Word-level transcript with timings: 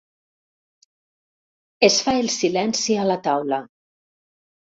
Es 1.89 1.97
fa 2.07 2.15
el 2.21 2.31
silenci 2.37 2.97
a 3.01 3.05
la 3.11 3.17
taula. 3.27 3.59